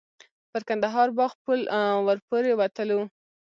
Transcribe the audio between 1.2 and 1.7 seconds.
پل